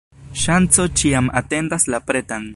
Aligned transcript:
Ŝanco 0.43 0.85
ĉiam 1.01 1.31
atendas 1.43 1.87
la 1.97 2.05
pretan. 2.11 2.49